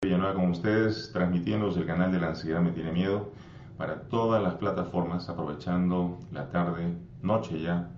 [0.00, 3.32] Villanueva con ustedes, transmitiendo el canal de la ansiedad me tiene miedo
[3.76, 7.90] para todas las plataformas, aprovechando la tarde, noche ya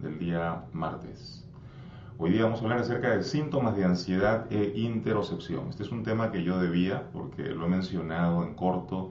[0.00, 1.46] del día martes.
[2.16, 5.68] Hoy día vamos a hablar acerca de síntomas de ansiedad e interocepción.
[5.68, 9.10] Este es un tema que yo debía, porque lo he mencionado en corto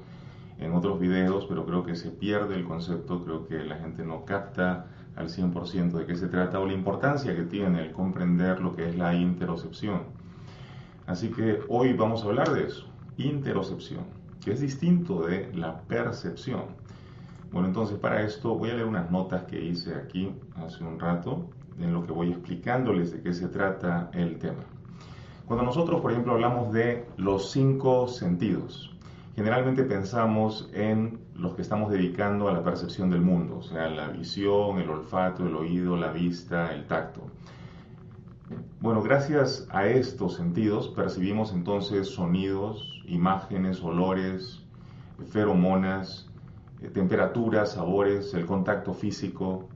[0.58, 4.26] en otros videos, pero creo que se pierde el concepto, creo que la gente no
[4.26, 8.76] capta al 100% de qué se trata o la importancia que tiene el comprender lo
[8.76, 10.21] que es la interocepción.
[11.06, 12.86] Así que hoy vamos a hablar de eso,
[13.18, 14.06] interocepción,
[14.44, 16.66] que es distinto de la percepción.
[17.52, 21.50] Bueno, entonces para esto voy a leer unas notas que hice aquí hace un rato,
[21.80, 24.64] en lo que voy explicándoles de qué se trata el tema.
[25.46, 28.96] Cuando nosotros, por ejemplo, hablamos de los cinco sentidos,
[29.36, 34.10] generalmente pensamos en los que estamos dedicando a la percepción del mundo, o sea, la
[34.10, 37.22] visión, el olfato, el oído, la vista, el tacto.
[38.82, 44.62] Bueno, gracias a estos sentidos percibimos entonces sonidos, imágenes, olores,
[45.30, 46.30] feromonas,
[46.82, 49.70] eh, temperaturas, sabores, el contacto físico.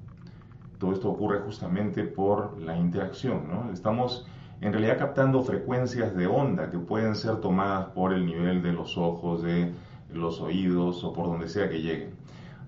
[0.80, 3.44] Todo esto ocurre justamente por la interacción.
[3.72, 4.28] Estamos
[4.60, 8.98] en realidad captando frecuencias de onda que pueden ser tomadas por el nivel de los
[8.98, 9.72] ojos, de
[10.12, 12.16] los oídos o por donde sea que lleguen.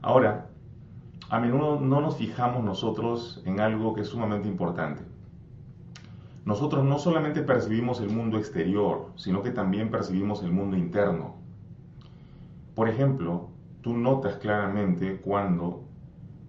[0.02, 0.48] Ahora,
[1.30, 5.07] a menudo no nos fijamos nosotros en algo que es sumamente importante
[6.48, 11.36] nosotros no solamente percibimos el mundo exterior, sino que también percibimos el mundo interno.
[12.74, 13.50] Por ejemplo,
[13.82, 15.84] tú notas claramente cuando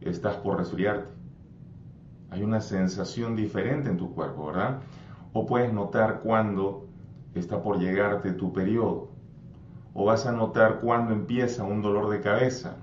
[0.00, 1.08] estás por resfriarte.
[2.30, 4.82] Hay una sensación diferente en tu cuerpo, ¿verdad?
[5.32, 6.86] O puedes notar cuando
[7.34, 9.08] está por llegarte tu periodo.
[9.94, 12.76] O vas a notar cuando empieza un dolor de cabeza.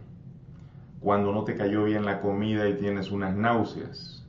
[1.00, 4.25] Cuando no te cayó bien la comida y tienes unas náuseas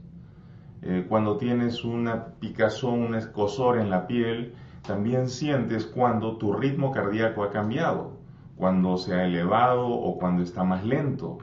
[0.82, 4.54] eh, cuando tienes una picazón, un escosor en la piel,
[4.86, 8.12] también sientes cuando tu ritmo cardíaco ha cambiado,
[8.56, 11.38] cuando se ha elevado o cuando está más lento.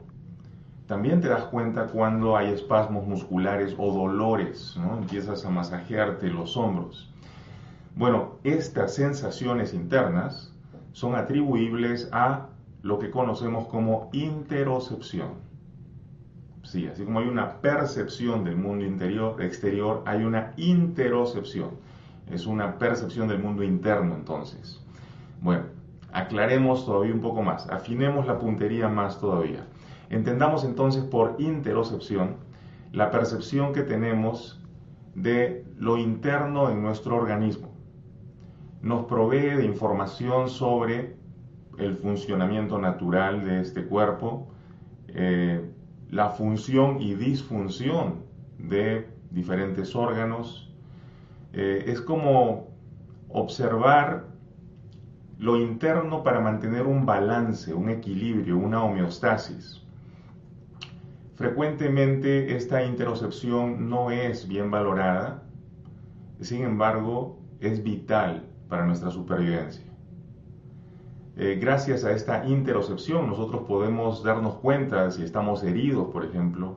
[0.86, 4.98] También te das cuenta cuando hay espasmos musculares o dolores, ¿no?
[4.98, 7.10] empiezas a masajearte los hombros.
[7.96, 10.52] Bueno, estas sensaciones internas
[10.92, 12.48] son atribuibles a
[12.82, 15.34] lo que conocemos como interocepción.
[16.74, 21.70] Sí, así como hay una percepción del mundo interior, exterior, hay una interocepción.
[22.28, 24.84] Es una percepción del mundo interno entonces.
[25.40, 25.66] Bueno,
[26.12, 29.64] aclaremos todavía un poco más, afinemos la puntería más todavía.
[30.10, 32.38] Entendamos entonces por interocepción
[32.90, 34.60] la percepción que tenemos
[35.14, 37.72] de lo interno en nuestro organismo.
[38.82, 41.14] Nos provee de información sobre
[41.78, 44.48] el funcionamiento natural de este cuerpo,
[45.06, 45.70] eh,
[46.14, 48.22] la función y disfunción
[48.58, 50.72] de diferentes órganos.
[51.52, 52.68] Eh, es como
[53.28, 54.26] observar
[55.40, 59.82] lo interno para mantener un balance, un equilibrio, una homeostasis.
[61.34, 65.42] Frecuentemente esta interocepción no es bien valorada,
[66.40, 69.83] sin embargo es vital para nuestra supervivencia.
[71.36, 76.76] Eh, gracias a esta interocepción nosotros podemos darnos cuenta si estamos heridos, por ejemplo,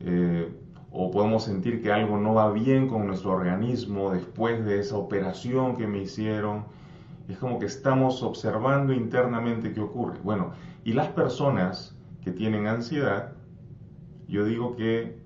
[0.00, 0.52] eh,
[0.92, 5.76] o podemos sentir que algo no va bien con nuestro organismo después de esa operación
[5.76, 6.64] que me hicieron.
[7.28, 10.18] Es como que estamos observando internamente qué ocurre.
[10.22, 10.52] Bueno,
[10.84, 13.32] y las personas que tienen ansiedad,
[14.28, 15.18] yo digo que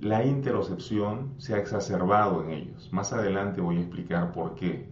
[0.00, 2.92] la interocepción se ha exacerbado en ellos.
[2.92, 4.91] Más adelante voy a explicar por qué.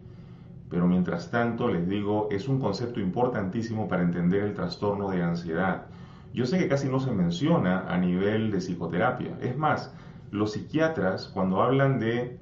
[0.71, 5.87] Pero mientras tanto, les digo, es un concepto importantísimo para entender el trastorno de ansiedad.
[6.33, 9.37] Yo sé que casi no se menciona a nivel de psicoterapia.
[9.41, 9.93] Es más,
[10.31, 12.39] los psiquiatras, cuando hablan de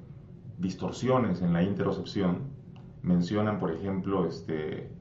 [0.59, 2.49] distorsiones en la interocepción,
[3.01, 4.91] mencionan, por ejemplo, este,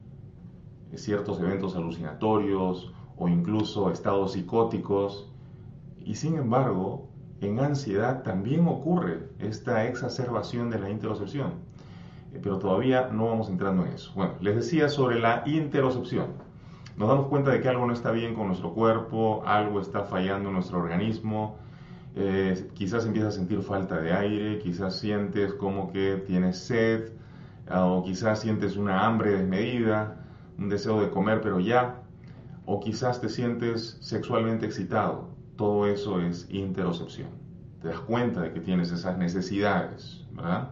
[0.94, 5.30] ciertos eventos alucinatorios o incluso estados psicóticos.
[5.98, 7.10] Y sin embargo,
[7.42, 11.67] en ansiedad también ocurre esta exacerbación de la interocepción.
[12.32, 14.12] Eh, pero todavía no vamos entrando en eso.
[14.14, 16.26] Bueno, les decía sobre la interocepción.
[16.96, 20.48] Nos damos cuenta de que algo no está bien con nuestro cuerpo, algo está fallando
[20.48, 21.56] en nuestro organismo,
[22.16, 27.12] eh, quizás empiezas a sentir falta de aire, quizás sientes como que tienes sed,
[27.68, 30.26] ah, o quizás sientes una hambre desmedida,
[30.58, 32.02] un deseo de comer pero ya,
[32.66, 35.28] o quizás te sientes sexualmente excitado.
[35.56, 37.28] Todo eso es interocepción.
[37.80, 40.70] Te das cuenta de que tienes esas necesidades, ¿verdad?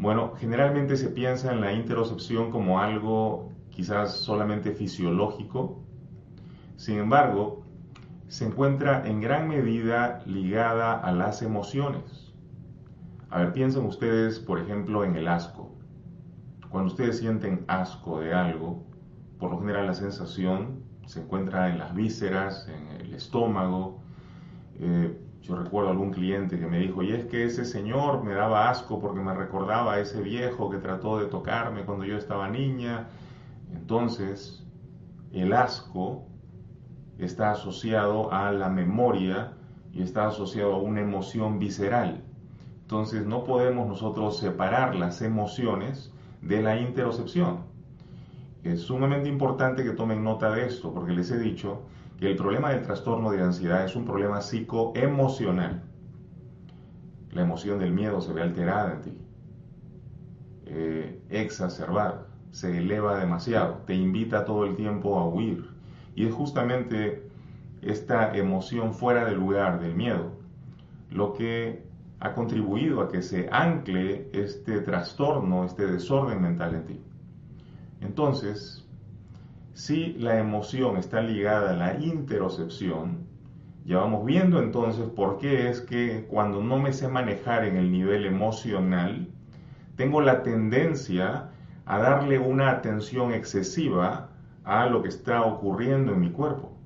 [0.00, 5.84] Bueno, generalmente se piensa en la interocepción como algo quizás solamente fisiológico,
[6.76, 7.66] sin embargo,
[8.26, 12.32] se encuentra en gran medida ligada a las emociones.
[13.28, 15.70] A ver, piensen ustedes, por ejemplo, en el asco.
[16.70, 18.82] Cuando ustedes sienten asco de algo,
[19.38, 24.00] por lo general la sensación se encuentra en las vísceras, en el estómago.
[24.78, 28.68] Eh, yo recuerdo algún cliente que me dijo, y es que ese señor me daba
[28.68, 33.08] asco porque me recordaba a ese viejo que trató de tocarme cuando yo estaba niña.
[33.72, 34.64] Entonces,
[35.32, 36.26] el asco
[37.18, 39.52] está asociado a la memoria
[39.92, 42.22] y está asociado a una emoción visceral.
[42.82, 46.12] Entonces no podemos nosotros separar las emociones
[46.42, 47.60] de la interocepción.
[48.64, 51.82] Es sumamente importante que tomen nota de esto, porque les he dicho
[52.20, 55.82] que el problema del trastorno de ansiedad es un problema psicoemocional.
[57.32, 59.18] La emoción del miedo se ve alterada en ti,
[60.66, 65.64] eh, exacerbada, se eleva demasiado, te invita todo el tiempo a huir.
[66.14, 67.30] Y es justamente
[67.80, 70.38] esta emoción fuera de lugar del miedo
[71.10, 71.82] lo que
[72.20, 77.00] ha contribuido a que se ancle este trastorno, este desorden mental en ti.
[78.00, 78.79] Entonces,
[79.72, 83.26] si la emoción está ligada a la interocepción,
[83.84, 87.90] ya vamos viendo entonces por qué es que cuando no me sé manejar en el
[87.90, 89.28] nivel emocional,
[89.96, 91.50] tengo la tendencia
[91.86, 94.30] a darle una atención excesiva
[94.64, 96.76] a lo que está ocurriendo en mi cuerpo.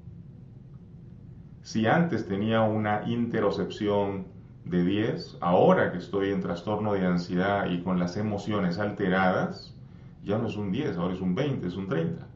[1.63, 4.27] Si antes tenía una interocepción
[4.65, 9.75] de 10, ahora que estoy en trastorno de ansiedad y con las emociones alteradas,
[10.23, 12.27] ya no es un 10, ahora es un 20, es un 30,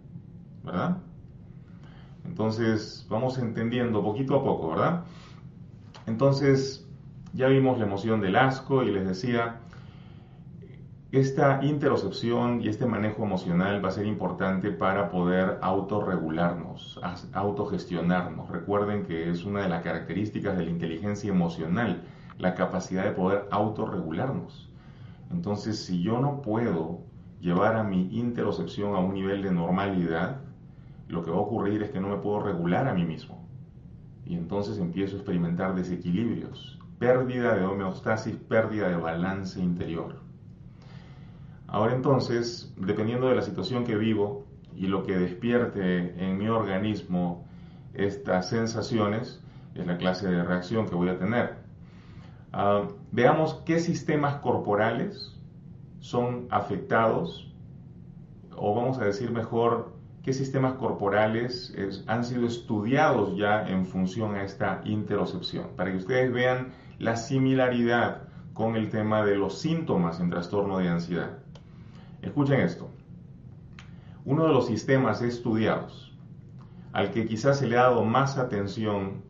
[0.69, 0.99] ¿verdad?
[2.25, 5.05] Entonces vamos entendiendo poquito a poco, ¿verdad?
[6.07, 6.87] Entonces
[7.33, 9.61] ya vimos la emoción del asco y les decía,
[11.11, 17.01] esta interocepción y este manejo emocional va a ser importante para poder autorregularnos,
[17.33, 18.51] autogestionarnos.
[18.51, 22.03] Recuerden que es una de las características de la inteligencia emocional,
[22.39, 24.71] la capacidad de poder autorregularnos.
[25.31, 27.01] Entonces, si yo no puedo
[27.41, 30.43] llevar a mi interocepción a un nivel de normalidad,
[31.09, 33.47] lo que va a ocurrir es que no me puedo regular a mí mismo.
[34.25, 40.21] Y entonces empiezo a experimentar desequilibrios, pérdida de homeostasis, pérdida de balance interior.
[41.67, 47.47] Ahora entonces, dependiendo de la situación que vivo y lo que despierte en mi organismo
[47.95, 49.43] estas sensaciones,
[49.75, 51.57] es la clase de reacción que voy a tener.
[52.53, 55.39] Ah, veamos qué sistemas corporales
[56.01, 57.53] son afectados,
[58.57, 59.98] o vamos a decir mejor,
[60.29, 61.75] qué sistemas corporales
[62.07, 68.25] han sido estudiados ya en función a esta interocepción, para que ustedes vean la similaridad
[68.53, 71.39] con el tema de los síntomas en trastorno de ansiedad.
[72.21, 72.91] Escuchen esto.
[74.27, 76.15] Uno de los sistemas estudiados
[76.93, 79.23] al que quizás se le ha dado más atención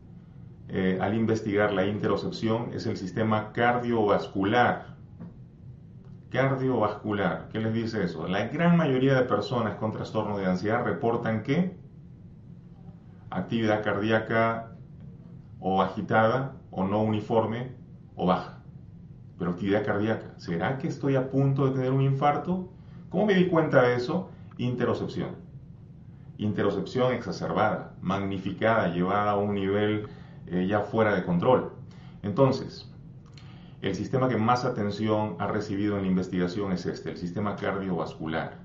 [0.67, 4.88] eh, al investigar la interocepción es el sistema cardiovascular.
[6.29, 8.27] Cardiovascular, ¿qué les dice eso?
[8.27, 11.75] La gran mayoría de personas con trastorno de ansiedad reportan que
[13.31, 14.75] actividad cardíaca
[15.59, 17.71] o agitada o no uniforme
[18.15, 18.59] o baja.
[19.39, 22.69] Pero actividad cardíaca, ¿será que estoy a punto de tener un infarto?
[23.09, 24.29] ¿Cómo me di cuenta de eso?
[24.57, 25.29] Interocepción.
[26.37, 30.07] Interocepción exacerbada, magnificada, llevada a un nivel
[30.45, 31.71] eh, ya fuera de control.
[32.21, 32.88] Entonces,
[33.81, 38.57] el sistema que más atención ha recibido en la investigación es este, el sistema cardiovascular.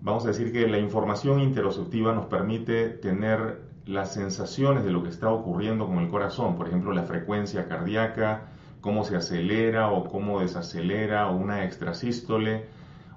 [0.00, 5.10] Vamos a decir que la información interoceptiva nos permite tener las sensaciones de lo que
[5.10, 8.48] está ocurriendo con el corazón, por ejemplo, la frecuencia cardíaca,
[8.80, 12.66] cómo se acelera o cómo desacelera una extrasístole,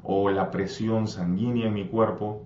[0.04, 2.44] o la presión sanguínea en mi cuerpo.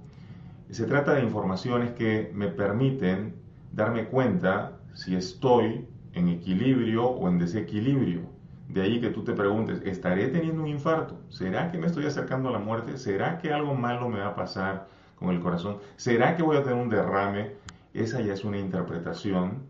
[0.70, 3.36] Se trata de informaciones que me permiten
[3.74, 8.22] darme cuenta si estoy en equilibrio o en desequilibrio.
[8.68, 11.20] De ahí que tú te preguntes, ¿estaré teniendo un infarto?
[11.30, 12.98] ¿Será que me estoy acercando a la muerte?
[12.98, 15.78] ¿Será que algo malo me va a pasar con el corazón?
[15.96, 17.54] ¿Será que voy a tener un derrame?
[17.94, 19.64] Esa ya es una interpretación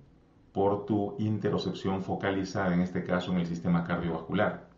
[0.51, 4.68] por tu interocepción focalizada, en este caso en el sistema cardiovascular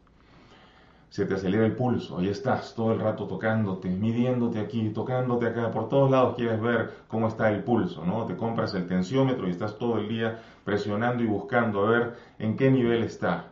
[1.11, 5.69] se te acelera el pulso, ahí estás todo el rato tocándote, midiéndote aquí, tocándote acá,
[5.69, 8.25] por todos lados quieres ver cómo está el pulso, ¿no?
[8.25, 12.55] Te compras el tensiómetro y estás todo el día presionando y buscando a ver en
[12.55, 13.47] qué nivel está.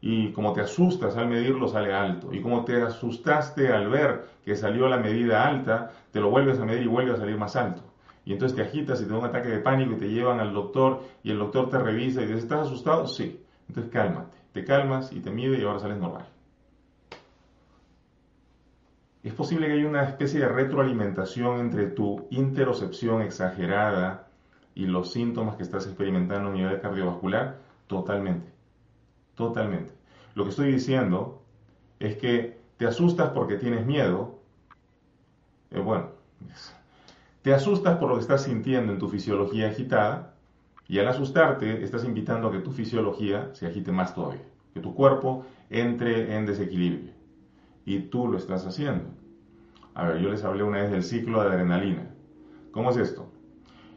[0.00, 2.34] Y como te asustas al medirlo sale alto.
[2.34, 6.64] Y como te asustaste al ver que salió la medida alta, te lo vuelves a
[6.64, 7.80] medir y vuelve a salir más alto.
[8.24, 10.52] Y entonces te agitas y te da un ataque de pánico y te llevan al
[10.52, 13.06] doctor y el doctor te revisa y dice, ¿estás asustado?
[13.06, 13.40] Sí.
[13.68, 14.36] Entonces cálmate.
[14.52, 16.33] Te calmas y te mide y ahora sales normal.
[19.24, 24.28] Es posible que haya una especie de retroalimentación entre tu interocepción exagerada
[24.74, 27.56] y los síntomas que estás experimentando a nivel cardiovascular.
[27.86, 28.52] Totalmente.
[29.34, 29.94] Totalmente.
[30.34, 31.42] Lo que estoy diciendo
[32.00, 34.40] es que te asustas porque tienes miedo,
[35.70, 36.10] eh, bueno,
[37.40, 40.34] te asustas por lo que estás sintiendo en tu fisiología agitada
[40.86, 44.94] y al asustarte estás invitando a que tu fisiología se agite más todavía, que tu
[44.94, 47.13] cuerpo entre en desequilibrio
[47.84, 49.10] y tú lo estás haciendo.
[49.94, 52.10] A ver, yo les hablé una vez del ciclo de adrenalina.
[52.72, 53.30] ¿Cómo es esto?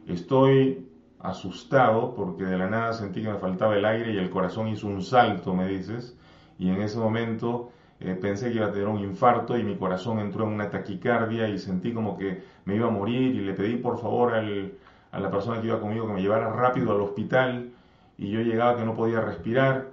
[0.06, 4.68] Estoy asustado porque de la nada sentí que me faltaba el aire y el corazón
[4.68, 6.16] hizo un salto, me dices,
[6.58, 10.20] y en ese momento eh, pensé que iba a tener un infarto y mi corazón
[10.20, 13.76] entró en una taquicardia y sentí como que me iba a morir y le pedí
[13.76, 17.70] por favor a la persona que iba conmigo que me llevara rápido al hospital
[18.16, 19.90] y yo llegaba que no podía respirar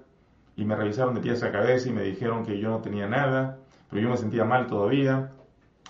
[0.56, 3.58] y me revisaron de pies a cabeza y me dijeron que yo no tenía nada,
[3.96, 5.32] pero yo me sentía mal todavía.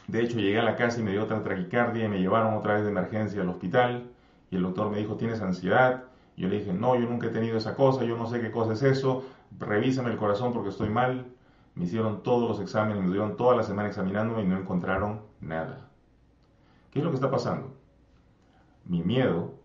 [0.08, 2.76] De hecho llegué a la casa y me dio otra taquicardia y me llevaron otra
[2.76, 4.12] vez de emergencia al hospital
[4.52, 6.04] y el doctor me dijo, ¿tienes ansiedad?
[6.38, 8.74] Yo le dije, no, yo nunca he tenido esa cosa, yo no sé qué cosa
[8.74, 9.26] es eso,
[9.58, 11.26] revísame el corazón porque estoy mal.
[11.74, 15.90] Me hicieron todos los exámenes, me dieron toda la semana examinándome y no encontraron nada.
[16.92, 17.74] ¿Qué es lo que está pasando?
[18.86, 19.56] Mi miedo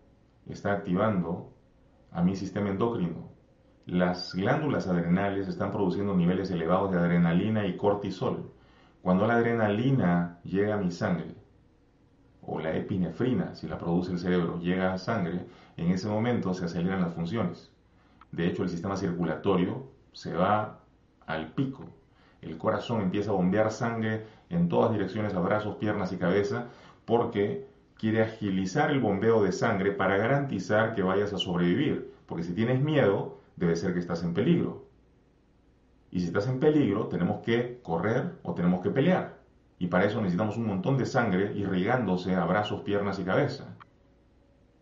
[0.47, 1.53] está activando
[2.11, 3.29] a mi sistema endocrino.
[3.91, 8.49] Las glándulas adrenales están produciendo niveles elevados de adrenalina y cortisol.
[9.01, 11.35] Cuando la adrenalina llega a mi sangre,
[12.41, 15.45] o la epinefrina, si la produce el cerebro, llega a sangre,
[15.75, 17.69] en ese momento se aceleran las funciones.
[18.31, 20.79] De hecho, el sistema circulatorio se va
[21.27, 21.83] al pico.
[22.41, 26.67] El corazón empieza a bombear sangre en todas direcciones, a brazos, piernas y cabeza,
[27.03, 27.67] porque
[27.97, 32.13] quiere agilizar el bombeo de sangre para garantizar que vayas a sobrevivir.
[32.25, 34.87] Porque si tienes miedo, debe ser que estás en peligro.
[36.11, 39.37] Y si estás en peligro, tenemos que correr o tenemos que pelear.
[39.79, 43.75] Y para eso necesitamos un montón de sangre irrigándose a brazos, piernas y cabeza.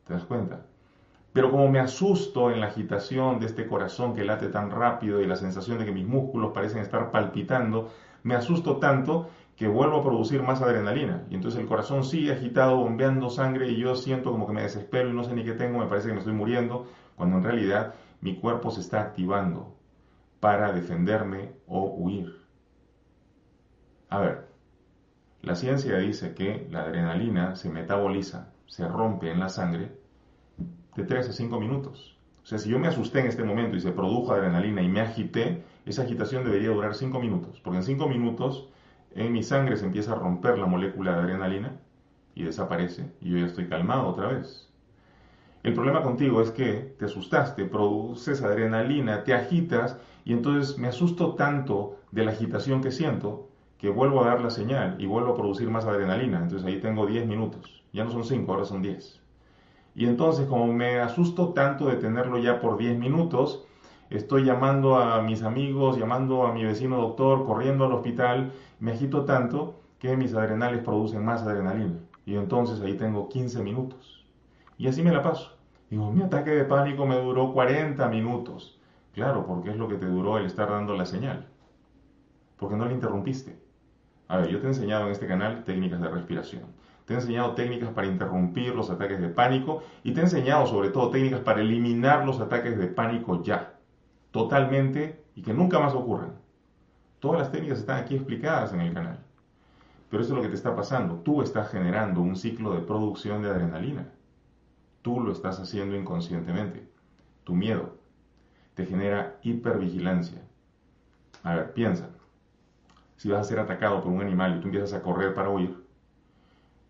[0.05, 0.65] ¿Te das cuenta?
[1.31, 5.27] Pero como me asusto en la agitación de este corazón que late tan rápido y
[5.27, 7.89] la sensación de que mis músculos parecen estar palpitando,
[8.23, 11.23] me asusto tanto que vuelvo a producir más adrenalina.
[11.29, 15.09] Y entonces el corazón sigue agitado, bombeando sangre y yo siento como que me desespero
[15.09, 17.93] y no sé ni qué tengo, me parece que me estoy muriendo, cuando en realidad
[18.21, 19.75] mi cuerpo se está activando
[20.39, 22.39] para defenderme o huir.
[24.09, 24.47] A ver,
[25.41, 29.91] la ciencia dice que la adrenalina se metaboliza, se rompe en la sangre
[30.95, 32.17] de 3 a 5 minutos.
[32.43, 35.01] O sea, si yo me asusté en este momento y se produjo adrenalina y me
[35.01, 38.69] agité, esa agitación debería durar 5 minutos, porque en 5 minutos
[39.15, 41.79] en mi sangre se empieza a romper la molécula de adrenalina
[42.35, 44.68] y desaparece y yo ya estoy calmado otra vez.
[45.61, 51.35] El problema contigo es que te asustaste, produces adrenalina, te agitas y entonces me asusto
[51.35, 55.35] tanto de la agitación que siento que vuelvo a dar la señal y vuelvo a
[55.35, 56.39] producir más adrenalina.
[56.41, 57.83] Entonces ahí tengo 10 minutos.
[57.91, 59.21] Ya no son 5, ahora son 10.
[59.95, 63.65] Y entonces como me asusto tanto de tenerlo ya por 10 minutos,
[64.09, 69.25] estoy llamando a mis amigos, llamando a mi vecino doctor, corriendo al hospital, me agito
[69.25, 71.99] tanto que mis adrenales producen más adrenalina.
[72.25, 74.18] Y entonces ahí tengo 15 minutos.
[74.79, 75.57] Y así me la paso.
[75.89, 78.79] Digo, mi ataque de pánico me duró 40 minutos.
[79.13, 81.47] Claro, porque es lo que te duró el estar dando la señal.
[82.55, 83.59] Porque no le interrumpiste.
[84.29, 86.63] A ver, yo te he enseñado en este canal técnicas de respiración.
[87.03, 90.91] Te he enseñado técnicas para interrumpir los ataques de pánico y te he enseñado sobre
[90.91, 93.73] todo técnicas para eliminar los ataques de pánico ya.
[94.31, 96.35] Totalmente y que nunca más ocurran.
[97.19, 99.19] Todas las técnicas están aquí explicadas en el canal.
[100.09, 101.15] Pero eso es lo que te está pasando.
[101.15, 104.07] Tú estás generando un ciclo de producción de adrenalina.
[105.01, 106.89] Tú lo estás haciendo inconscientemente.
[107.43, 107.97] Tu miedo
[108.73, 110.41] te genera hipervigilancia.
[111.43, 112.09] A ver, piensa
[113.19, 115.75] si vas a ser atacado por un animal y tú empiezas a correr para huir,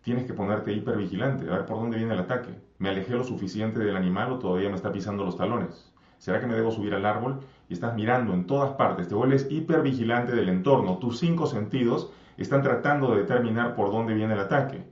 [0.02, 2.54] tienes que ponerte hipervigilante, a ver por dónde viene el ataque.
[2.78, 5.92] ¿Me alejé lo suficiente del animal o todavía me está pisando los talones?
[6.18, 7.40] ¿Será que me debo subir al árbol?
[7.68, 10.98] Y estás mirando en todas partes, te vuelves hipervigilante del entorno.
[10.98, 14.84] Tus cinco sentidos están tratando de determinar por dónde viene el ataque.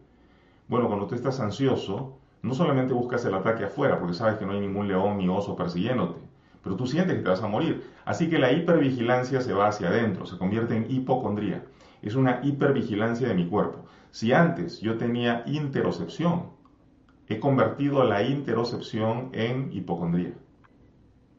[0.66, 4.52] Bueno, cuando tú estás ansioso, no solamente buscas el ataque afuera, porque sabes que no
[4.52, 6.20] hay ningún león ni oso persiguiéndote,
[6.62, 7.84] pero tú sientes que te vas a morir.
[8.04, 11.64] Así que la hipervigilancia se va hacia adentro, se convierte en hipocondría.
[12.02, 13.84] Es una hipervigilancia de mi cuerpo.
[14.10, 16.50] Si antes yo tenía interocepción,
[17.28, 20.34] he convertido la interocepción en hipocondría.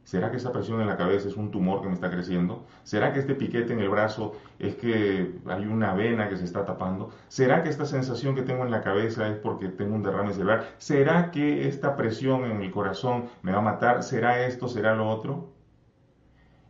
[0.09, 2.65] ¿Será que esa presión en la cabeza es un tumor que me está creciendo?
[2.81, 6.65] ¿Será que este piquete en el brazo es que hay una vena que se está
[6.65, 7.11] tapando?
[7.27, 10.65] ¿Será que esta sensación que tengo en la cabeza es porque tengo un derrame cerebral?
[10.79, 14.01] ¿Será que esta presión en el corazón me va a matar?
[14.01, 14.67] ¿Será esto?
[14.67, 15.53] ¿Será lo otro?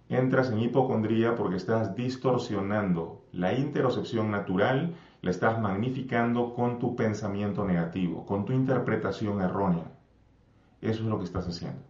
[0.09, 7.63] Entras en hipocondría porque estás distorsionando la interocepción natural, la estás magnificando con tu pensamiento
[7.63, 9.85] negativo, con tu interpretación errónea.
[10.81, 11.88] Eso es lo que estás haciendo.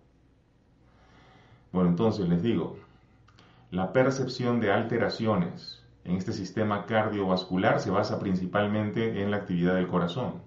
[1.72, 2.78] Bueno, entonces les digo,
[3.72, 9.88] la percepción de alteraciones en este sistema cardiovascular se basa principalmente en la actividad del
[9.88, 10.42] corazón.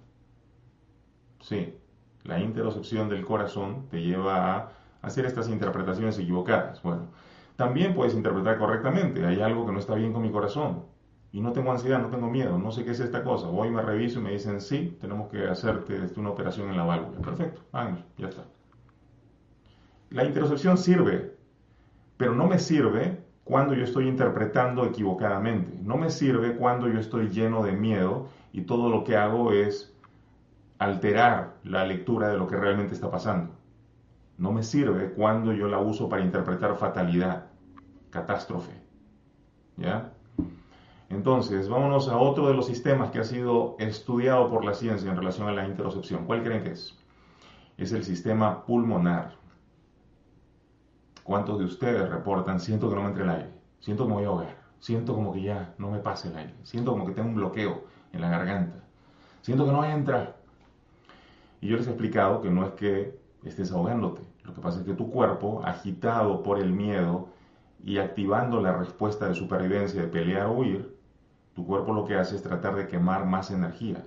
[1.39, 1.73] Sí,
[2.23, 6.81] la interocepción del corazón te lleva a hacer estas interpretaciones equivocadas.
[6.83, 7.07] Bueno,
[7.55, 10.85] también puedes interpretar correctamente, hay algo que no está bien con mi corazón
[11.31, 13.47] y no tengo ansiedad, no tengo miedo, no sé qué es esta cosa.
[13.47, 16.83] Voy, me reviso y me dicen, sí, tenemos que hacerte este, una operación en la
[16.83, 17.19] válvula.
[17.21, 18.43] Perfecto, vamos, ya está.
[20.13, 21.35] La interocepción sirve,
[22.17, 25.79] pero no me sirve cuando yo estoy interpretando equivocadamente.
[25.81, 29.91] No me sirve cuando yo estoy lleno de miedo y todo lo que hago es
[30.77, 33.55] alterar la lectura de lo que realmente está pasando.
[34.37, 37.47] No me sirve cuando yo la uso para interpretar fatalidad,
[38.11, 38.73] catástrofe.
[39.77, 40.13] ¿Ya?
[41.09, 45.17] Entonces, vámonos a otro de los sistemas que ha sido estudiado por la ciencia en
[45.17, 46.25] relación a la interocepción.
[46.27, 46.95] ¿Cuál creen que es?
[47.77, 49.41] Es el sistema pulmonar.
[51.23, 53.49] ¿Cuántos de ustedes reportan, siento que no me entre el aire,
[53.79, 56.53] siento que me voy a ahogar, siento como que ya no me pase el aire,
[56.63, 58.83] siento como que tengo un bloqueo en la garganta,
[59.41, 60.35] siento que no voy a entrar?
[61.61, 64.85] Y yo les he explicado que no es que estés ahogándote, lo que pasa es
[64.85, 67.29] que tu cuerpo, agitado por el miedo
[67.81, 70.97] y activando la respuesta de supervivencia de pelear o huir,
[71.55, 74.05] tu cuerpo lo que hace es tratar de quemar más energía.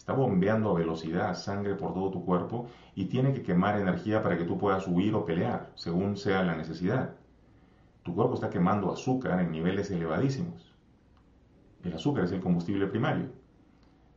[0.00, 4.38] Está bombeando a velocidad sangre por todo tu cuerpo y tiene que quemar energía para
[4.38, 7.16] que tú puedas huir o pelear, según sea la necesidad.
[8.02, 10.74] Tu cuerpo está quemando azúcar en niveles elevadísimos.
[11.84, 13.26] El azúcar es el combustible primario.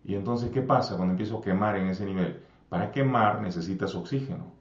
[0.06, 2.40] Y entonces, ¿qué pasa cuando empiezo a quemar en ese nivel?
[2.70, 4.54] Para quemar necesitas oxígeno.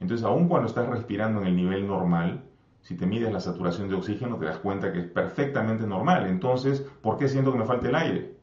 [0.00, 2.44] Entonces, aun cuando estás respirando en el nivel normal,
[2.80, 6.26] si te mides la saturación de oxígeno, te das cuenta que es perfectamente normal.
[6.26, 8.35] Entonces, ¿por qué siento que me falta el aire?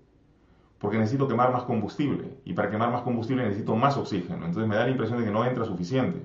[0.84, 2.38] Porque necesito quemar más combustible.
[2.44, 4.46] Y para quemar más combustible necesito más oxígeno.
[4.46, 6.22] Entonces me da la impresión de que no entra suficiente.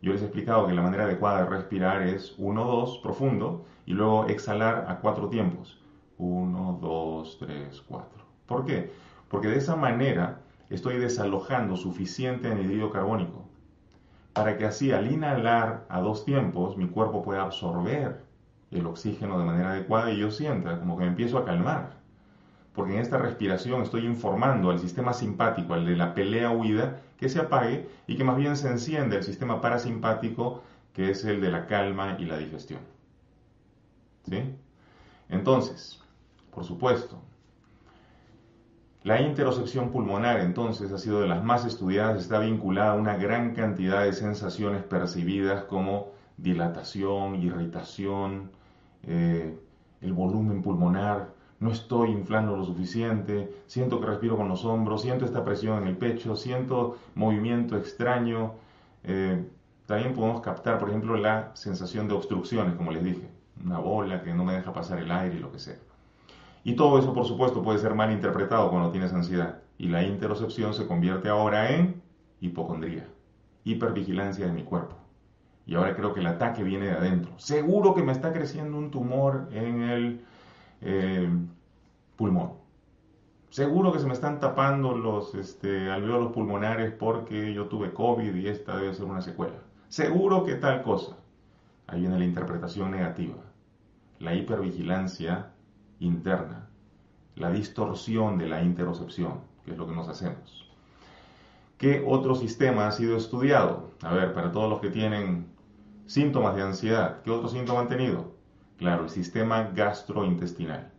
[0.00, 3.94] Yo les he explicado que la manera adecuada de respirar es 1, 2, profundo, y
[3.94, 5.80] luego exhalar a cuatro tiempos.
[6.18, 8.08] 1, 2, 3, 4.
[8.46, 8.92] ¿Por qué?
[9.28, 10.38] Porque de esa manera
[10.70, 13.48] estoy desalojando suficiente anhidrido carbónico
[14.32, 18.22] para que así al inhalar a dos tiempos mi cuerpo pueda absorber
[18.70, 22.01] el oxígeno de manera adecuada y yo sienta como que me empiezo a calmar.
[22.74, 27.40] Porque en esta respiración estoy informando al sistema simpático, al de la pelea-huida, que se
[27.40, 31.66] apague y que más bien se enciende el sistema parasimpático, que es el de la
[31.66, 32.80] calma y la digestión.
[34.28, 34.54] ¿Sí?
[35.28, 36.00] Entonces,
[36.50, 37.20] por supuesto,
[39.04, 43.54] la interocepción pulmonar entonces ha sido de las más estudiadas, está vinculada a una gran
[43.54, 48.52] cantidad de sensaciones percibidas como dilatación, irritación,
[49.02, 49.58] eh,
[50.00, 55.24] el volumen pulmonar, no estoy inflando lo suficiente, siento que respiro con los hombros, siento
[55.24, 58.54] esta presión en el pecho, siento movimiento extraño.
[59.04, 59.48] Eh,
[59.86, 63.28] también podemos captar, por ejemplo, la sensación de obstrucciones, como les dije,
[63.64, 65.78] una bola que no me deja pasar el aire y lo que sea.
[66.64, 69.60] Y todo eso, por supuesto, puede ser mal interpretado cuando tienes ansiedad.
[69.78, 72.02] Y la interocepción se convierte ahora en
[72.40, 73.06] hipocondría,
[73.62, 74.96] hipervigilancia de mi cuerpo.
[75.64, 77.38] Y ahora creo que el ataque viene de adentro.
[77.38, 80.24] Seguro que me está creciendo un tumor en el
[80.84, 81.28] eh,
[82.16, 82.52] pulmón.
[83.50, 88.48] Seguro que se me están tapando los este, alveolos pulmonares porque yo tuve COVID y
[88.48, 89.56] esta debe ser una secuela.
[89.88, 91.18] Seguro que tal cosa.
[91.86, 93.36] Ahí viene la interpretación negativa.
[94.20, 95.50] La hipervigilancia
[95.98, 96.68] interna,
[97.34, 100.70] la distorsión de la interocepción, que es lo que nos hacemos.
[101.76, 103.90] ¿Qué otro sistema ha sido estudiado?
[104.02, 105.48] A ver, para todos los que tienen
[106.06, 108.32] síntomas de ansiedad, ¿qué otro síntoma han tenido?
[108.78, 110.91] Claro, el sistema gastrointestinal,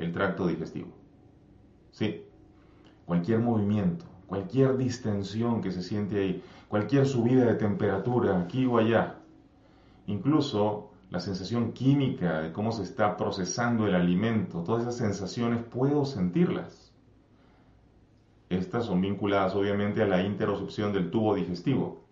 [0.00, 0.88] el tracto digestivo.
[1.92, 2.24] Sí,
[3.04, 9.18] cualquier movimiento, cualquier distensión que se siente ahí, cualquier subida de temperatura aquí o allá,
[10.06, 16.04] incluso la sensación química de cómo se está procesando el alimento, todas esas sensaciones puedo
[16.04, 16.92] sentirlas.
[18.48, 22.04] Estas son vinculadas obviamente a la interocepción del tubo digestivo.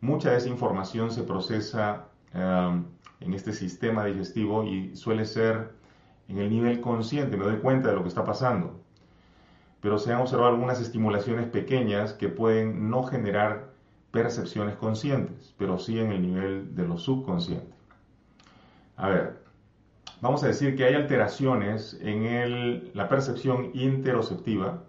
[0.00, 2.84] Mucha de esa información se procesa um,
[3.20, 5.77] en este sistema digestivo y suele ser
[6.28, 8.80] en el nivel consciente, me doy cuenta de lo que está pasando.
[9.80, 13.70] Pero se han observado algunas estimulaciones pequeñas que pueden no generar
[14.10, 17.72] percepciones conscientes, pero sí en el nivel de lo subconsciente.
[18.96, 19.42] A ver,
[20.20, 24.82] vamos a decir que hay alteraciones en la percepción interoceptiva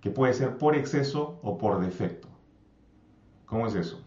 [0.00, 2.28] que puede ser por exceso o por defecto.
[3.46, 4.02] ¿Cómo es eso?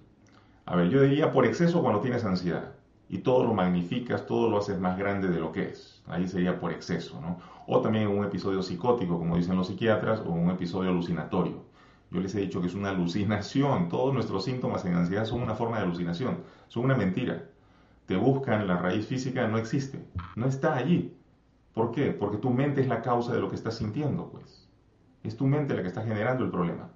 [0.65, 2.76] A ver, yo diría por exceso cuando tienes ansiedad
[3.09, 6.01] y todo lo magnificas, todo lo haces más grande de lo que es.
[6.07, 7.39] Ahí sería por exceso, ¿no?
[7.67, 11.65] O también un episodio psicótico, como dicen los psiquiatras, o un episodio alucinatorio.
[12.11, 13.89] Yo les he dicho que es una alucinación.
[13.89, 17.43] Todos nuestros síntomas en ansiedad son una forma de alucinación, son una mentira
[18.07, 20.03] te buscan la raíz física, no existe,
[20.35, 21.13] no está allí.
[21.73, 22.11] ¿Por qué?
[22.11, 24.67] Porque tu mente es la causa de lo que estás sintiendo, pues.
[25.23, 26.89] Es tu mente la que está generando el problema.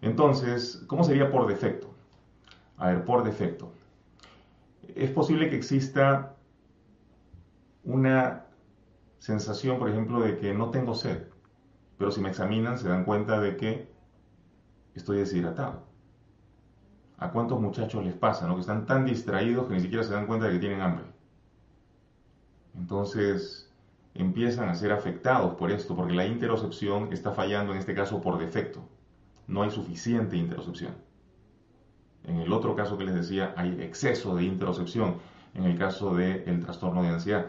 [0.00, 1.92] Entonces, ¿cómo sería por defecto?
[2.78, 3.72] A ver, por defecto.
[4.94, 6.36] Es posible que exista
[7.84, 8.46] una
[9.18, 11.28] sensación, por ejemplo, de que no tengo sed,
[11.98, 13.92] pero si me examinan se dan cuenta de que
[14.94, 15.86] estoy deshidratado.
[17.18, 18.54] ¿A cuántos muchachos les pasa, no?
[18.54, 21.04] Que están tan distraídos que ni siquiera se dan cuenta de que tienen hambre.
[22.74, 23.70] Entonces
[24.14, 28.38] empiezan a ser afectados por esto, porque la interocepción está fallando en este caso por
[28.38, 28.80] defecto.
[29.46, 30.94] No hay suficiente interocepción.
[32.24, 35.16] En el otro caso que les decía, hay exceso de interocepción,
[35.54, 37.46] en el caso del trastorno de ansiedad.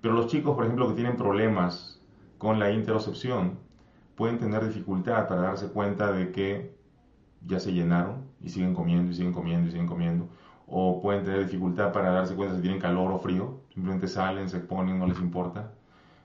[0.00, 2.00] Pero los chicos, por ejemplo, que tienen problemas
[2.38, 3.58] con la interocepción,
[4.14, 6.76] pueden tener dificultad para darse cuenta de que
[7.46, 10.28] ya se llenaron y siguen comiendo y siguen comiendo y siguen comiendo.
[10.66, 13.60] O pueden tener dificultad para darse cuenta si tienen calor o frío.
[13.72, 15.72] Simplemente salen, se exponen, no les importa.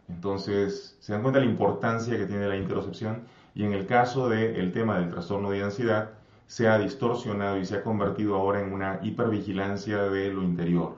[0.08, 3.23] Entonces, se dan cuenta de la importancia que tiene la interocepción.
[3.54, 6.12] Y en el caso del tema del trastorno de ansiedad,
[6.51, 10.97] se ha distorsionado y se ha convertido ahora en una hipervigilancia de lo interior,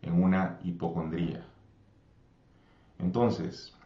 [0.00, 1.44] en una hipocondría.
[2.98, 3.76] Entonces,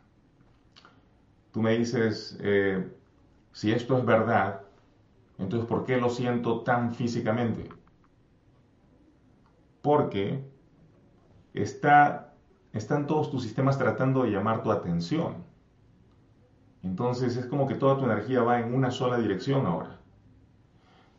[1.50, 2.88] tú me dices, eh,
[3.50, 4.60] si esto es verdad,
[5.36, 7.68] entonces ¿por qué lo siento tan físicamente?
[9.82, 10.44] Porque
[11.54, 12.34] está,
[12.72, 15.42] están todos tus sistemas tratando de llamar tu atención.
[16.84, 19.99] Entonces es como que toda tu energía va en una sola dirección ahora.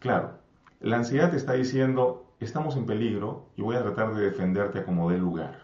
[0.01, 0.39] Claro,
[0.79, 4.83] la ansiedad te está diciendo, estamos en peligro y voy a tratar de defenderte a
[4.83, 5.59] como dé lugar.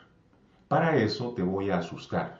[0.67, 2.39] Para eso te voy a asustar.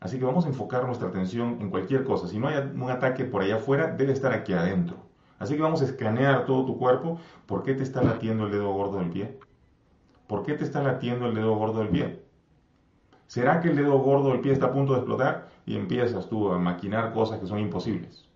[0.00, 2.26] Así que vamos a enfocar nuestra atención en cualquier cosa.
[2.26, 4.96] Si no hay un ataque por allá afuera, debe estar aquí adentro.
[5.38, 7.20] Así que vamos a escanear todo tu cuerpo.
[7.46, 9.38] ¿Por qué te está latiendo el dedo gordo del pie?
[10.26, 12.24] ¿Por qué te está latiendo el dedo gordo del pie?
[13.28, 15.50] ¿Será que el dedo gordo del pie está a punto de explotar?
[15.66, 18.28] Y empiezas tú a maquinar cosas que son imposibles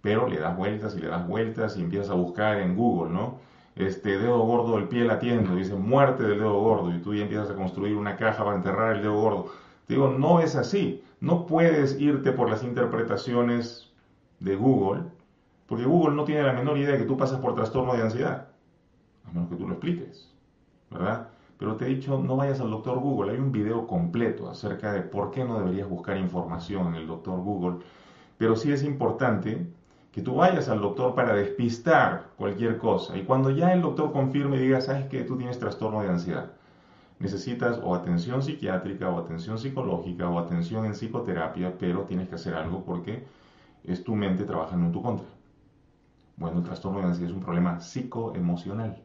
[0.00, 3.38] pero le das vueltas y le das vueltas y empiezas a buscar en Google, ¿no?
[3.76, 7.50] Este dedo gordo del pie latiendo, dice muerte del dedo gordo, y tú ya empiezas
[7.50, 9.46] a construir una caja para enterrar el dedo gordo.
[9.86, 11.04] Te digo, no es así.
[11.20, 13.92] No puedes irte por las interpretaciones
[14.40, 15.02] de Google,
[15.66, 18.48] porque Google no tiene la menor idea de que tú pasas por trastorno de ansiedad,
[19.24, 20.30] a menos que tú lo expliques,
[20.90, 21.28] ¿verdad?
[21.58, 23.32] Pero te he dicho, no vayas al doctor Google.
[23.32, 27.40] Hay un video completo acerca de por qué no deberías buscar información en el doctor
[27.40, 27.84] Google.
[28.38, 29.66] Pero sí es importante
[30.12, 34.56] que tú vayas al doctor para despistar cualquier cosa y cuando ya el doctor confirme
[34.56, 36.52] y diga, sabes que tú tienes trastorno de ansiedad,
[37.18, 42.54] necesitas o atención psiquiátrica o atención psicológica o atención en psicoterapia, pero tienes que hacer
[42.54, 43.24] algo porque
[43.84, 45.26] es tu mente trabajando en tu contra.
[46.36, 49.02] Bueno, el trastorno de ansiedad es un problema psicoemocional,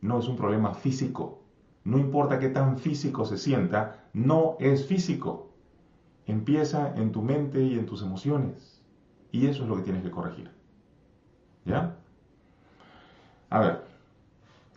[0.00, 1.40] no es un problema físico.
[1.84, 5.50] No importa qué tan físico se sienta, no es físico.
[6.26, 8.73] Empieza en tu mente y en tus emociones.
[9.34, 10.48] Y eso es lo que tienes que corregir.
[11.64, 11.96] ¿Ya?
[13.50, 13.84] A ver,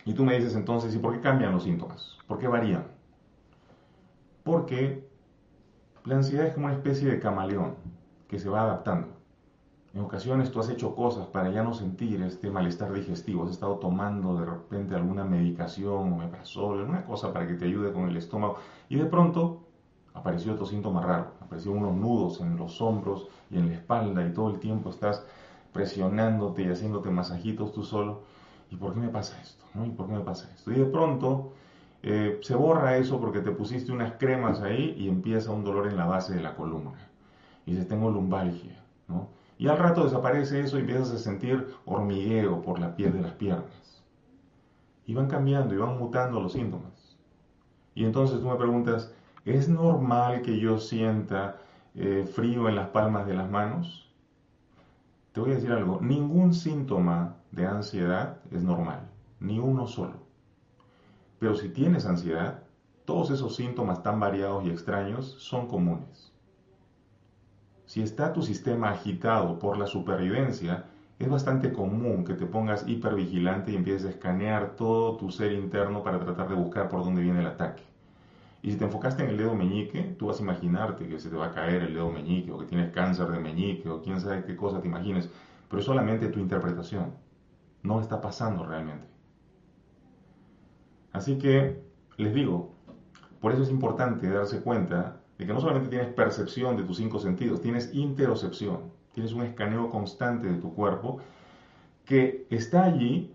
[0.04, 2.18] y tú me dices entonces, ¿y por qué cambian los síntomas?
[2.26, 2.88] ¿Por qué varían?
[4.44, 5.08] Porque
[6.06, 7.76] la ansiedad es como una especie de camaleón
[8.28, 9.10] que se va adaptando.
[9.94, 13.76] En ocasiones tú has hecho cosas para ya no sentir este malestar digestivo, has estado
[13.76, 18.18] tomando de repente alguna medicación o meprazol, alguna cosa para que te ayude con el
[18.18, 18.58] estómago
[18.90, 19.68] y de pronto
[20.16, 24.34] apareció otro síntoma raro, aparecieron unos nudos en los hombros y en la espalda y
[24.34, 25.26] todo el tiempo estás
[25.74, 28.22] presionándote y haciéndote masajitos tú solo.
[28.70, 29.64] ¿Y por qué me pasa esto?
[29.86, 30.72] ¿Y por qué me pasa esto?
[30.72, 31.54] Y de pronto
[32.04, 35.98] eh, se borra eso porque te pusiste unas cremas ahí y empieza un dolor en
[35.98, 37.00] la base de la columna.
[37.66, 39.30] Y dices, tengo lumbalgia, ¿no?
[39.58, 43.34] Y al rato desaparece eso y empiezas a sentir hormigueo por la piel de las
[43.34, 44.04] piernas.
[45.06, 47.18] Y van cambiando y van mutando los síntomas.
[47.96, 49.12] Y entonces tú me preguntas,
[49.48, 51.62] ¿Es normal que yo sienta
[51.98, 54.08] eh, frío en las palmas de las manos?
[55.32, 60.20] Te voy a decir algo, ningún síntoma de ansiedad es normal, ni uno solo.
[61.40, 62.64] Pero si tienes ansiedad,
[63.06, 66.32] todos esos síntomas tan variados y extraños son comunes.
[67.86, 70.86] Si está tu sistema agitado por la supervivencia,
[71.18, 76.04] es bastante común que te pongas hipervigilante y empieces a escanear todo tu ser interno
[76.04, 77.82] para tratar de buscar por dónde viene el ataque.
[78.68, 81.38] Y si te enfocaste en el dedo meñique, tú vas a imaginarte que se te
[81.38, 84.44] va a caer el dedo meñique o que tienes cáncer de meñique o quién sabe
[84.44, 85.30] qué cosa te imagines,
[85.70, 87.14] pero es solamente tu interpretación.
[87.82, 89.08] No está pasando realmente.
[91.14, 91.82] Así que
[92.18, 92.76] les digo,
[93.40, 97.20] por eso es importante darse cuenta de que no solamente tienes percepción de tus cinco
[97.20, 101.20] sentidos, tienes interocepción, tienes un escaneo constante de tu cuerpo
[102.04, 103.34] que está allí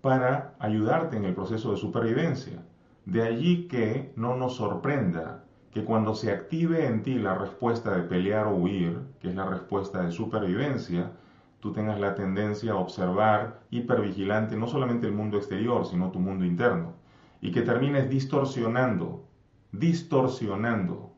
[0.00, 2.62] para ayudarte en el proceso de supervivencia.
[3.04, 8.02] De allí que no nos sorprenda que cuando se active en ti la respuesta de
[8.02, 11.10] pelear o huir, que es la respuesta de supervivencia,
[11.58, 16.44] tú tengas la tendencia a observar hipervigilante no solamente el mundo exterior, sino tu mundo
[16.44, 16.92] interno,
[17.40, 19.26] y que termines distorsionando,
[19.72, 21.12] distorsionando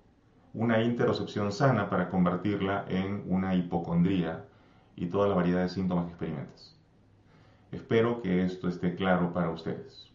[0.54, 4.46] una interocepción sana para convertirla en una hipocondría
[4.96, 6.78] y toda la variedad de síntomas que experimentas.
[7.72, 10.13] Espero que esto esté claro para ustedes.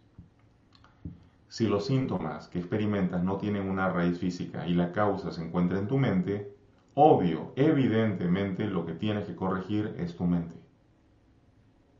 [1.49, 5.79] Si los síntomas que experimentas no tienen una raíz física y la causa se encuentra
[5.79, 6.55] en tu mente,
[6.93, 10.55] obvio, evidentemente lo que tienes que corregir es tu mente,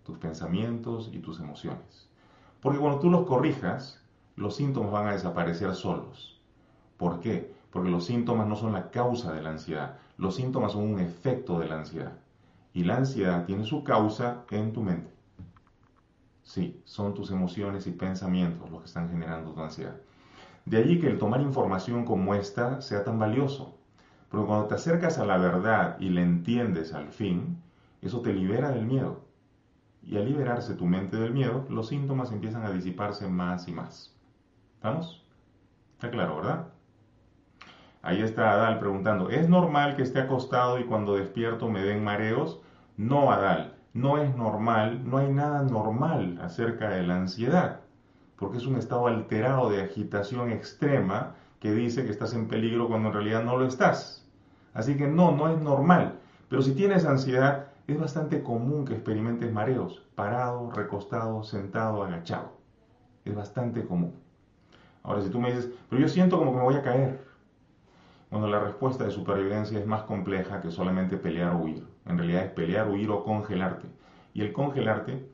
[0.06, 2.08] tus pensamientos y tus emociones.
[2.62, 4.00] Porque cuando tú los corrijas,
[4.36, 6.40] los síntomas van a desaparecer solos.
[6.98, 7.52] ¿Por qué?
[7.72, 11.58] Porque los síntomas no son la causa de la ansiedad, los síntomas son un efecto
[11.58, 12.14] de la ansiedad.
[12.72, 15.19] Y la ansiedad tiene su causa en tu mente.
[16.50, 19.98] Sí, son tus emociones y pensamientos los que están generando tu ansiedad.
[20.66, 23.78] De allí que el tomar información como esta sea tan valioso.
[24.30, 27.62] Porque cuando te acercas a la verdad y la entiendes al fin,
[28.02, 29.26] eso te libera del miedo.
[30.02, 34.18] Y al liberarse tu mente del miedo, los síntomas empiezan a disiparse más y más.
[34.74, 35.24] ¿Estamos?
[35.98, 36.70] Está claro, ¿verdad?
[38.02, 42.60] Ahí está Adal preguntando, ¿es normal que esté acostado y cuando despierto me den mareos?
[42.98, 47.82] No, Adal no es normal, no hay nada normal acerca de la ansiedad,
[48.38, 53.10] porque es un estado alterado de agitación extrema que dice que estás en peligro cuando
[53.10, 54.26] en realidad no lo estás.
[54.74, 56.20] Así que no, no es normal.
[56.48, 62.54] Pero si tienes ansiedad, es bastante común que experimentes mareos, parado, recostado, sentado, agachado.
[63.26, 64.16] Es bastante común.
[65.04, 67.20] Ahora, si tú me dices, pero yo siento como que me voy a caer.
[68.30, 71.84] Bueno, la respuesta de supervivencia es más compleja que solamente pelear o huir.
[72.10, 73.88] En realidad es pelear, huir o congelarte.
[74.34, 75.30] Y el congelarte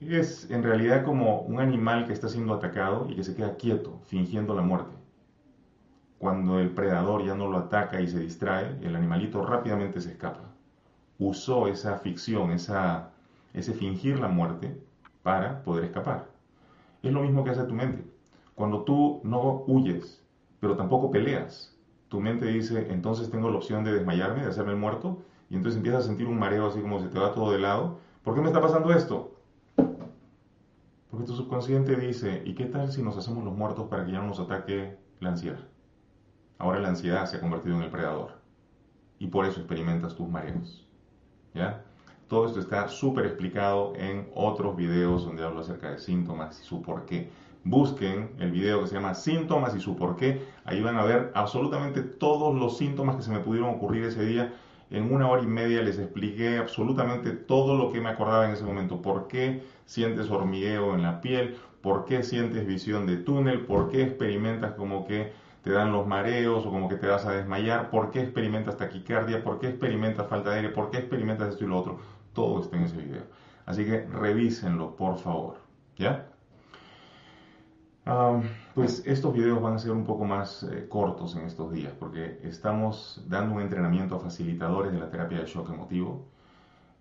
[0.00, 3.98] es en realidad como un animal que está siendo atacado y que se queda quieto,
[4.04, 4.94] fingiendo la muerte.
[6.18, 10.42] Cuando el predador ya no lo ataca y se distrae, el animalito rápidamente se escapa.
[11.18, 13.10] Usó esa ficción, esa,
[13.54, 14.78] ese fingir la muerte
[15.22, 16.28] para poder escapar.
[17.02, 18.04] Es lo mismo que hace tu mente.
[18.54, 20.22] Cuando tú no huyes,
[20.60, 21.74] pero tampoco peleas,
[22.08, 25.76] tu mente dice, entonces tengo la opción de desmayarme, de hacerme el muerto, y entonces
[25.76, 27.98] empiezas a sentir un mareo así como se te va todo de lado.
[28.24, 29.36] ¿Por qué me está pasando esto?
[29.76, 34.20] Porque tu subconsciente dice, ¿y qué tal si nos hacemos los muertos para que ya
[34.20, 35.60] no nos ataque la ansiedad?
[36.56, 38.30] Ahora la ansiedad se ha convertido en el predador.
[39.18, 40.88] Y por eso experimentas tus mareos.
[41.52, 41.84] ¿Ya?
[42.28, 46.80] Todo esto está súper explicado en otros videos donde hablo acerca de síntomas y su
[46.80, 47.30] por qué
[47.64, 50.46] busquen el video que se llama Síntomas y su por qué.
[50.64, 54.54] Ahí van a ver absolutamente todos los síntomas que se me pudieron ocurrir ese día.
[54.92, 58.64] En una hora y media les expliqué absolutamente todo lo que me acordaba en ese
[58.64, 59.00] momento.
[59.00, 61.56] ¿Por qué sientes hormigueo en la piel?
[61.80, 63.64] ¿Por qué sientes visión de túnel?
[63.64, 67.32] ¿Por qué experimentas como que te dan los mareos o como que te vas a
[67.32, 67.88] desmayar?
[67.90, 69.42] ¿Por qué experimentas taquicardia?
[69.42, 70.68] ¿Por qué experimentas falta de aire?
[70.70, 72.00] ¿Por qué experimentas esto y lo otro?
[72.34, 73.22] Todo está en ese video.
[73.64, 75.56] Así que revísenlo, por favor.
[75.96, 76.31] ¿Ya?
[78.74, 82.40] Pues estos videos van a ser un poco más eh, cortos en estos días porque
[82.42, 86.26] estamos dando un entrenamiento a facilitadores de la terapia de shock emotivo.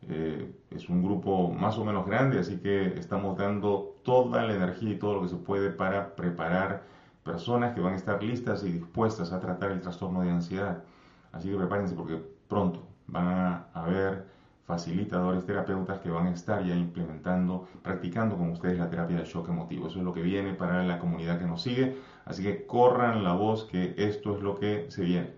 [0.10, 4.92] Eh, es un grupo más o menos grande, así que estamos dando toda la energía
[4.92, 6.84] y todo lo que se puede para preparar
[7.24, 10.84] personas que van a estar listas y dispuestas a tratar el trastorno de ansiedad.
[11.32, 14.31] Así que prepárense porque pronto van a haber
[14.72, 19.50] facilitadores, terapeutas que van a estar ya implementando, practicando con ustedes la terapia de shock
[19.50, 19.88] emotivo.
[19.88, 21.98] Eso es lo que viene para la comunidad que nos sigue.
[22.24, 25.34] Así que corran la voz que esto es lo que se viene.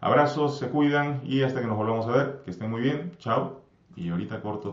[0.00, 3.12] Abrazos, se cuidan y hasta que nos volvamos a ver, que estén muy bien.
[3.18, 3.60] Chao.
[3.96, 4.72] Y ahorita corto